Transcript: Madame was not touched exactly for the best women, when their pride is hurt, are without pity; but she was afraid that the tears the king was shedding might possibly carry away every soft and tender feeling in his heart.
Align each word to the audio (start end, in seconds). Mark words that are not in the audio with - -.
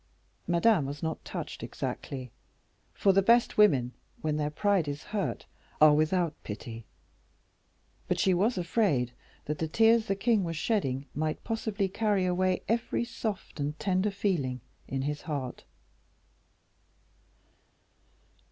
Madame 0.47 0.87
was 0.87 1.03
not 1.03 1.23
touched 1.23 1.61
exactly 1.61 2.31
for 2.91 3.13
the 3.13 3.21
best 3.21 3.55
women, 3.55 3.93
when 4.21 4.35
their 4.37 4.49
pride 4.49 4.87
is 4.87 5.03
hurt, 5.03 5.45
are 5.79 5.93
without 5.93 6.33
pity; 6.43 6.85
but 8.07 8.17
she 8.17 8.33
was 8.33 8.57
afraid 8.57 9.11
that 9.45 9.59
the 9.59 9.67
tears 9.67 10.07
the 10.07 10.15
king 10.15 10.43
was 10.43 10.57
shedding 10.57 11.05
might 11.13 11.43
possibly 11.43 11.87
carry 11.87 12.25
away 12.25 12.63
every 12.67 13.05
soft 13.05 13.59
and 13.59 13.77
tender 13.77 14.09
feeling 14.09 14.59
in 14.87 15.03
his 15.03 15.21
heart. 15.21 15.63